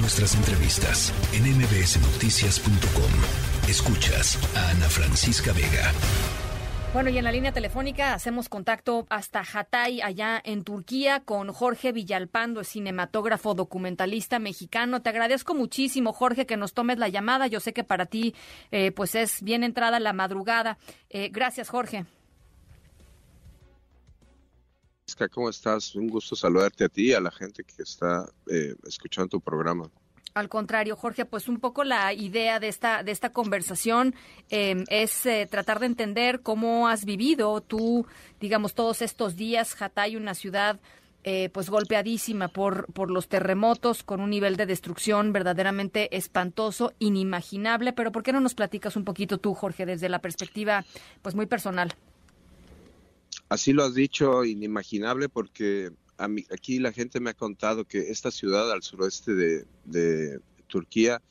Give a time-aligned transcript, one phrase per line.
[0.00, 3.68] Nuestras entrevistas en mbsnoticias.com.
[3.68, 5.92] Escuchas a Ana Francisca Vega.
[6.94, 11.90] Bueno, y en la línea telefónica hacemos contacto hasta Hatay, allá en Turquía, con Jorge
[11.90, 15.02] Villalpando, cinematógrafo documentalista mexicano.
[15.02, 17.48] Te agradezco muchísimo, Jorge, que nos tomes la llamada.
[17.48, 18.36] Yo sé que para ti,
[18.70, 20.78] eh, pues es bien entrada la madrugada.
[21.10, 22.04] Eh, gracias, Jorge.
[25.32, 25.94] ¿Cómo estás?
[25.94, 29.90] Un gusto saludarte a ti y a la gente que está eh, escuchando tu programa.
[30.34, 34.14] Al contrario, Jorge, pues un poco la idea de esta, de esta conversación
[34.50, 38.06] em, es eh, tratar de entender cómo has vivido tú,
[38.38, 39.80] digamos, todos estos días.
[39.80, 40.78] Hatay, una ciudad
[41.24, 47.92] eh, pues golpeadísima por, por los terremotos, con un nivel de destrucción verdaderamente espantoso, inimaginable.
[47.92, 50.84] Pero ¿por qué no nos platicas un poquito tú, Jorge, desde la perspectiva
[51.22, 51.94] pues muy personal?
[53.48, 58.70] Así lo has dicho, inimaginable, porque aquí la gente me ha contado que esta ciudad
[58.70, 61.22] al suroeste de, Turquía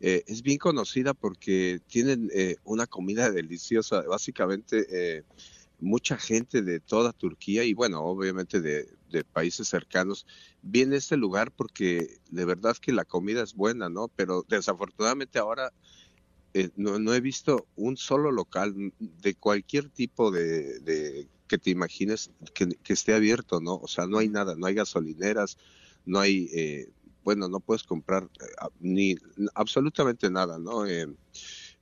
[0.00, 4.00] eh, es bien conocida porque tienen eh, una comida deliciosa.
[4.08, 5.22] Básicamente, eh,
[5.80, 8.88] mucha gente de toda Turquía y, bueno, obviamente de,
[9.32, 10.26] países cercanos
[10.62, 14.08] viene a este lugar porque de verdad que la comida es buena, ¿no?
[14.08, 15.72] Pero desafortunadamente ahora
[16.76, 23.12] no, he visto un solo local de cualquier tipo de que te imagines que, esté
[23.12, 23.74] abierto, ¿no?
[23.74, 25.58] O sea, no hay nada, no hay gasolineras,
[26.06, 26.92] no hay, eh,
[27.24, 29.16] bueno, no puedes comprar eh, ni
[29.56, 30.86] absolutamente nada, ¿no?
[30.86, 31.08] Eh,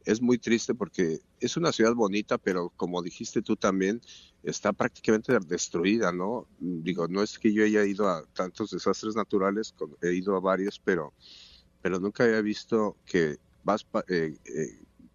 [0.07, 4.01] es muy triste porque es una ciudad bonita, pero como dijiste tú también,
[4.43, 6.49] está prácticamente destruida, ¿no?
[6.59, 10.81] Digo, no es que yo haya ido a tantos desastres naturales, he ido a varios,
[10.83, 11.13] pero,
[11.83, 13.37] pero nunca había visto que
[13.69, 13.87] vas,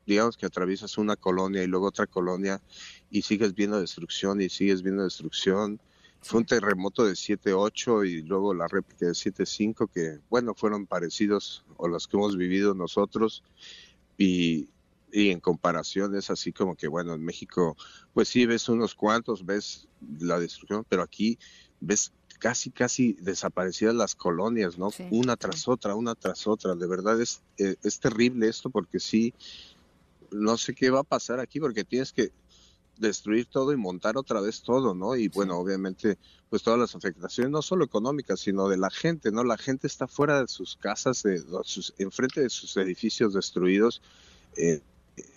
[0.05, 2.61] digamos que atraviesas una colonia y luego otra colonia
[3.09, 5.79] y sigues viendo destrucción y sigues viendo destrucción.
[6.21, 11.65] Fue un terremoto de 7.8 y luego la réplica de 7.5 que, bueno, fueron parecidos
[11.83, 13.43] a los que hemos vivido nosotros
[14.17, 14.69] y,
[15.11, 17.75] y en comparación es así como que, bueno, en México,
[18.13, 19.87] pues sí ves unos cuantos, ves
[20.19, 21.37] la destrucción, pero aquí
[21.81, 24.89] ves casi, casi desaparecidas las colonias, ¿no?
[25.11, 26.75] una tras otra, una tras otra.
[26.75, 29.33] De verdad es, eh, es terrible esto porque sí,
[30.29, 32.33] no sé qué va a pasar aquí porque tienes que
[32.97, 35.15] destruir todo y montar otra vez todo, ¿no?
[35.15, 36.17] Y bueno, obviamente,
[36.49, 39.45] pues todas las afectaciones, no solo económicas, sino de la gente, ¿no?
[39.45, 44.01] La gente está fuera de sus casas, de sus, enfrente de sus edificios destruidos,
[44.57, 44.81] eh,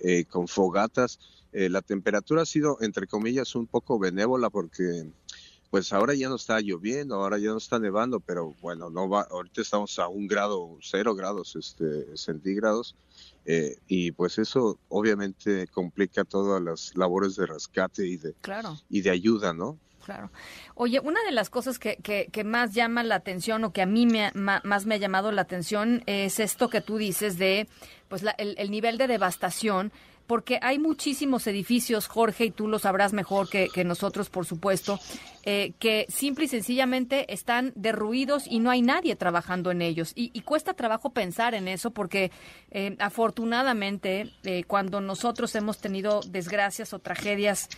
[0.00, 1.20] eh, con fogatas.
[1.52, 5.08] Eh, la temperatura ha sido, entre comillas, un poco benévola porque
[5.70, 9.22] pues ahora ya no está lloviendo, ahora ya no está nevando, pero bueno, no va,
[9.22, 12.94] ahorita estamos a un grado, cero grados este, centígrados,
[13.44, 18.34] eh, y pues eso obviamente complica todas las labores de rescate y de,
[18.88, 19.78] y de ayuda, ¿no?
[20.04, 20.30] Claro.
[20.76, 24.06] Oye, una de las cosas que, que, más llama la atención o que a mí
[24.06, 27.66] me, más me ha llamado la atención es esto que tú dices de
[28.06, 29.90] pues el, el nivel de devastación
[30.26, 34.98] porque hay muchísimos edificios, Jorge, y tú lo sabrás mejor que, nosotros, por supuesto,
[35.44, 40.12] eh, que simple y sencillamente están derruidos y no hay nadie trabajando en ellos.
[40.14, 42.30] Y, cuesta trabajo pensar en eso porque
[42.70, 47.68] eh, afortunadamente eh, cuando nosotros hemos tenido desgracias o tragedias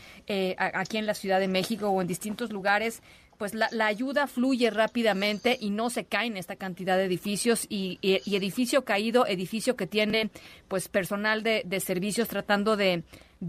[0.59, 3.03] aquí en la Ciudad de México o en distintos lugares,
[3.39, 8.85] pues la, ayuda fluye rápidamente y no se caen esta cantidad de edificios y, edificio
[8.85, 10.31] caído, edificio que tiene
[10.67, 13.05] pues personal de, servicios tratando de,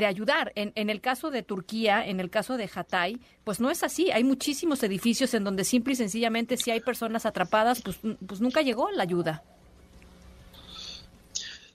[0.05, 0.53] ayudar.
[0.55, 4.11] En, en, el caso de Turquía, en el caso de Hatay, pues no es así.
[4.11, 8.61] Hay muchísimos edificios en donde simple y sencillamente si hay personas atrapadas, pues, pues nunca
[8.61, 9.43] llegó la ayuda.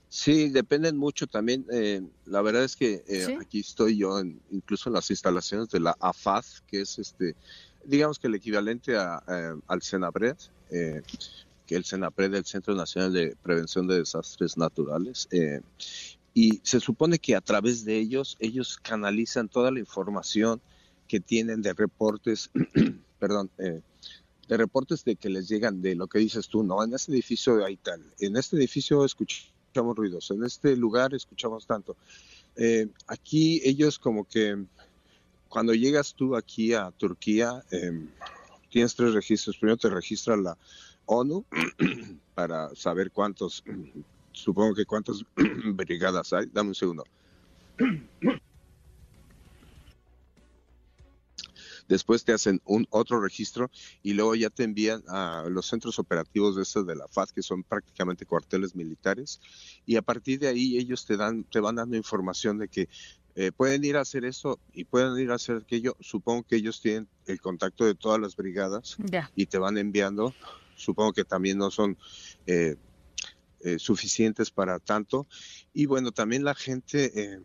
[0.08, 1.66] Sí, dependen mucho también.
[1.72, 4.20] Eh, la verdad es que eh, aquí estoy yo,
[4.52, 7.34] incluso en las instalaciones de la AFAD, que es este
[7.86, 10.36] digamos que el equivalente a, eh, al CENAPRED,
[10.70, 11.02] eh,
[11.66, 15.28] que el CENAPRED es el Centro Nacional de Prevención de Desastres Naturales.
[15.30, 15.60] Eh,
[16.34, 20.60] y se supone que a través de ellos, ellos canalizan toda la información
[21.06, 22.50] que tienen de reportes,
[23.18, 27.12] perdón, de reportes de que les llegan de lo que dices tú, no, en este
[27.12, 31.96] edificio hay tal, en este edificio escuchamos ruidos, en este lugar escuchamos tanto.
[33.06, 34.66] aquí ellos como que
[35.54, 38.08] cuando llegas tú aquí a Turquía, em,
[38.70, 39.56] tienes tres registros.
[39.56, 40.58] Primero te registra la
[41.06, 41.46] ONU
[42.34, 43.62] para saber cuántos,
[44.32, 45.24] supongo que cuántas
[45.76, 46.46] brigadas hay.
[46.52, 47.04] Dame un segundo.
[51.86, 53.70] Después te hacen un otro registro
[54.02, 57.42] y luego ya te envían a los centros operativos de estos de la FAD, que
[57.42, 59.40] son prácticamente cuarteles militares,
[59.86, 62.88] y a partir de ahí ellos te dan, te van dando información de que
[63.36, 65.96] eh, pueden ir a hacer eso y pueden ir a hacer aquello.
[66.00, 68.96] Supongo que ellos tienen el contacto de todas las brigadas
[69.34, 70.34] y te van enviando
[70.76, 71.96] supongo que también no son
[72.46, 72.76] eh,
[73.60, 75.26] eh, suficientes para tanto.
[75.72, 77.40] Y bueno, también la gente,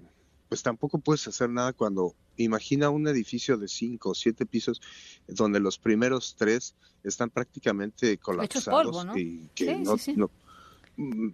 [0.48, 4.82] pues tampoco puedes hacer nada cuando imagina un edificio de cinco o siete pisos
[5.28, 10.30] donde los primeros tres están prácticamente colapsados y que no, mm,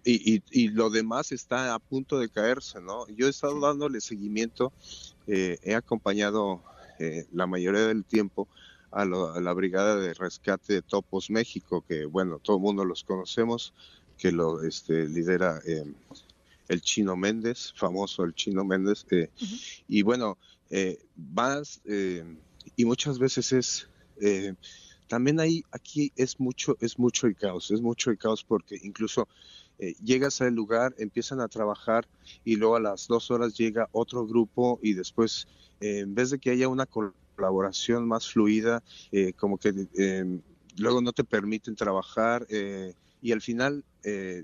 [0.04, 3.08] y, y, lo demás está a punto de caerse, ¿no?
[3.08, 4.72] Yo he estado dándole seguimiento,
[5.26, 6.62] eh, he acompañado
[7.00, 8.48] eh, la mayoría del tiempo
[8.92, 13.74] a, la Brigada de Rescate de Topos México, que bueno, todo el mundo los conocemos,
[14.20, 15.92] que lo este, lidera eh,
[16.68, 19.06] el Chino Méndez, famoso el Chino Méndez,
[19.88, 20.38] y bueno,
[21.16, 21.82] vas
[22.76, 23.90] y muchas veces es
[25.08, 29.28] también ahí aquí es mucho es mucho el caos es mucho el caos porque incluso
[29.78, 32.08] eh, llegas al lugar empiezan a trabajar
[32.44, 35.48] y luego a las dos horas llega otro grupo y después
[35.82, 40.42] eh, en vez de que haya una colaboración más fluida eh, como que em,
[40.78, 42.48] luego no te permiten trabajar
[43.22, 43.84] y al final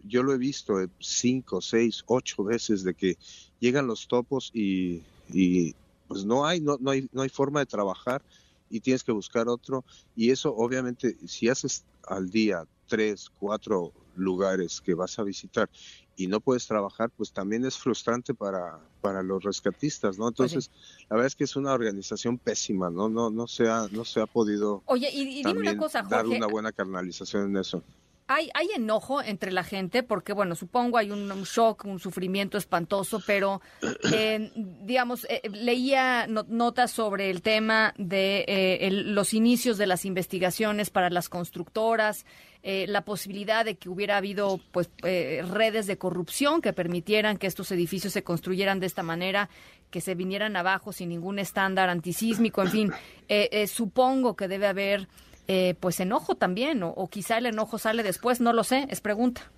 [0.05, 3.17] yo lo he visto cinco seis ocho veces de que
[3.59, 5.75] llegan los topos y, y
[6.07, 8.23] pues no hay no, no hay no hay forma de trabajar
[8.71, 9.83] y tienes que buscar otro.
[10.15, 15.69] Y eso obviamente, si haces al día tres, cuatro lugares que vas a visitar
[16.15, 20.31] y no puedes trabajar, pues también es frustrante para, para los rescatistas, ¿no?
[20.31, 20.71] Pues Entonces,
[21.09, 23.09] la verdad es que es una organización pésima, ¿no?
[23.09, 26.47] No, no se ha, no se ha podido Oye, y, dime una cosa, dar una
[26.47, 27.83] buena canalización en eso
[28.33, 33.21] hay, hay enojo entre la gente porque, bueno, supongo hay un, shock, un sufrimiento espantoso,
[33.25, 33.61] pero,
[34.13, 40.89] eh, digamos, eh, leía notas sobre el tema de eh, los inicios de las investigaciones
[40.89, 42.25] para las constructoras,
[42.63, 48.13] la posibilidad de que hubiera habido pues redes de corrupción que permitieran que estos edificios
[48.13, 49.49] se construyeran de esta manera,
[49.89, 52.91] que se vinieran abajo sin ningún estándar antisísmico, en fin,
[53.67, 55.07] supongo que debe haber
[55.47, 59.51] eh, pues enojo también, o, quizá el enojo sale después, no lo sé, es pregunta.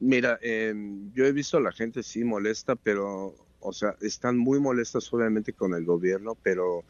[0.00, 4.60] Mira, em, yo he visto a la gente sí molesta, pero, o sea, están muy
[4.60, 6.84] molestas obviamente con el gobierno, pero,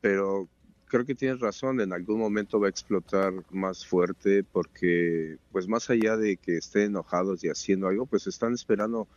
[0.00, 0.48] pero
[0.86, 5.90] creo que tienes razón, en algún momento va a explotar más fuerte porque, pues más
[5.90, 9.08] allá de que estén enojados y haciendo algo, pues están esperando,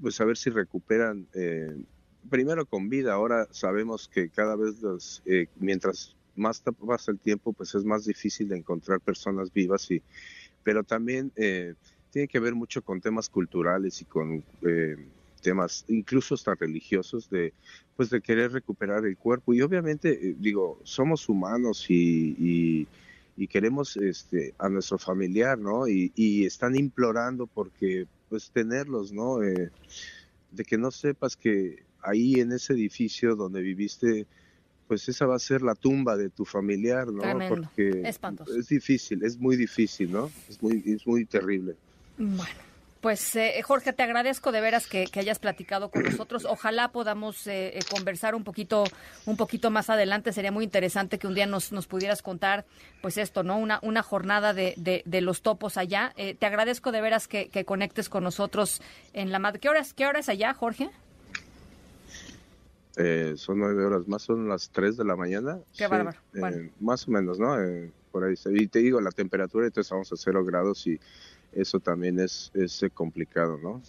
[0.00, 1.76] pues a ver si recuperan, eh,
[2.30, 7.52] primero con vida, ahora sabemos que cada vez los, eh, mientras más pasa el tiempo,
[7.52, 10.02] pues es más difícil de encontrar personas vivas, y,
[10.62, 11.74] pero también eh,
[12.10, 14.96] tiene que ver mucho con temas culturales y con eh,
[15.42, 17.52] temas incluso hasta religiosos de
[17.96, 19.52] pues de querer recuperar el cuerpo.
[19.52, 22.86] Y obviamente eh, digo somos humanos y,
[23.36, 29.38] y, queremos este a nuestro familiar no y, y están implorando porque pues tenerlos no
[29.38, 34.26] de que no sepas que ahí en ese edificio donde viviste
[34.86, 37.22] pues esa va a ser la tumba de tu familiar, ¿no?
[37.48, 38.02] Porque
[38.56, 40.30] es difícil, es muy difícil, ¿no?
[40.48, 41.76] Es muy, es muy terrible.
[42.18, 42.64] Bueno.
[43.04, 46.46] Pues eh, Jorge, te agradezco de veras que, hayas platicado con nosotros.
[46.48, 48.84] Ojalá podamos eh, eh, conversar un poquito,
[49.26, 50.32] un poquito más adelante.
[50.32, 52.64] Sería muy interesante que un día nos, nos pudieras contar,
[53.02, 53.58] pues esto, ¿no?
[53.58, 56.14] Una, una jornada de, de, los topos allá.
[56.16, 58.80] te agradezco de veras que, que, conectes con nosotros
[59.12, 59.60] en la madre.
[59.60, 60.88] ¿Qué horas, qué hora es allá, Jorge?
[62.96, 65.58] Eh, son nueve horas más, son las tres de la mañana.
[65.76, 66.18] Qué bárbaro.
[66.34, 67.60] Eh, más o menos, ¿no?
[67.60, 68.34] Eh, por ahí.
[68.52, 71.00] Y te digo, la temperatura, entonces vamos a cero grados y
[71.52, 73.82] eso también es, es complicado, ¿no?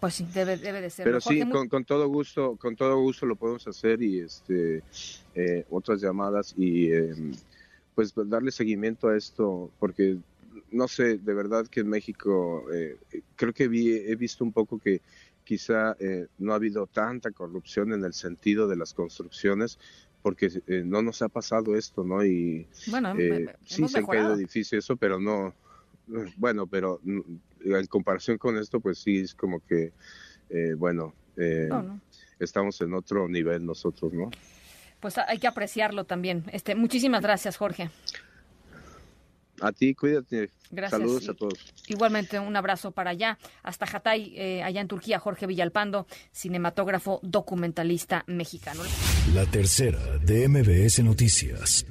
[0.00, 1.04] Pues sí, debe, debe de ser.
[1.04, 4.82] Pero sí, con, con, todo gusto, con todo gusto lo podemos hacer y este
[5.68, 6.90] otras llamadas y
[7.94, 10.16] pues darle seguimiento a esto porque
[10.70, 12.64] no sé, de verdad que en México
[13.36, 15.02] creo que vi, he visto un poco que
[15.44, 19.78] quizá eh, no ha habido tanta corrupción en el sentido de las construcciones
[20.22, 22.24] porque eh, no nos ha pasado esto, ¿no?
[22.24, 25.52] Y bueno, eh, sí se han caído edificios, eso, pero no,
[26.36, 27.20] bueno, pero mm,
[27.64, 29.92] en comparación con esto, pues sí es como que,
[30.76, 31.12] bueno,
[32.38, 34.30] estamos en otro nivel nosotros, ¿no?
[35.00, 36.44] Pues hay que apreciarlo también.
[36.52, 37.90] Este, muchísimas gracias, Jorge.
[39.62, 40.50] A ti, cuídate.
[40.70, 41.00] Gracias.
[41.00, 41.54] Saludos a todos.
[41.86, 48.24] Igualmente, un abrazo para allá, hasta Hatay, eh, allá en Turquía, Jorge Villalpando, cinematógrafo documentalista
[48.26, 48.82] mexicano.
[49.34, 51.86] La tercera de MBS Noticias.